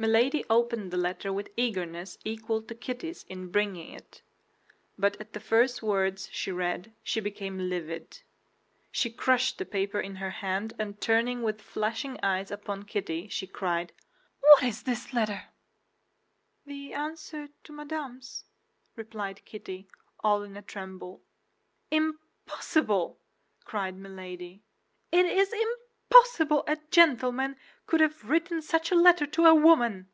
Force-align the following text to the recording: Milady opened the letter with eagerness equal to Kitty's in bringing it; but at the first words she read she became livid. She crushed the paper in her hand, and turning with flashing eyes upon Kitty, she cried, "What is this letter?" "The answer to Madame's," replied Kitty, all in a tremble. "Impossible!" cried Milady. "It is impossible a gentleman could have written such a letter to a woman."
Milady 0.00 0.46
opened 0.48 0.90
the 0.90 0.96
letter 0.96 1.30
with 1.30 1.50
eagerness 1.58 2.16
equal 2.24 2.62
to 2.62 2.74
Kitty's 2.74 3.24
in 3.24 3.50
bringing 3.50 3.92
it; 3.92 4.22
but 4.96 5.14
at 5.20 5.34
the 5.34 5.40
first 5.40 5.82
words 5.82 6.30
she 6.32 6.50
read 6.50 6.94
she 7.02 7.20
became 7.20 7.68
livid. 7.68 8.22
She 8.90 9.10
crushed 9.10 9.58
the 9.58 9.66
paper 9.66 10.00
in 10.00 10.14
her 10.16 10.30
hand, 10.30 10.72
and 10.78 10.98
turning 11.02 11.42
with 11.42 11.60
flashing 11.60 12.18
eyes 12.22 12.50
upon 12.50 12.84
Kitty, 12.84 13.28
she 13.28 13.46
cried, 13.46 13.92
"What 14.40 14.62
is 14.62 14.84
this 14.84 15.12
letter?" 15.12 15.48
"The 16.64 16.94
answer 16.94 17.50
to 17.64 17.72
Madame's," 17.74 18.46
replied 18.96 19.44
Kitty, 19.44 19.86
all 20.24 20.42
in 20.44 20.56
a 20.56 20.62
tremble. 20.62 21.20
"Impossible!" 21.90 23.20
cried 23.66 23.98
Milady. 23.98 24.62
"It 25.12 25.26
is 25.26 25.52
impossible 25.52 26.64
a 26.66 26.76
gentleman 26.90 27.54
could 27.86 28.00
have 28.00 28.28
written 28.28 28.60
such 28.60 28.90
a 28.90 28.94
letter 28.96 29.26
to 29.26 29.46
a 29.46 29.54
woman." 29.54 30.08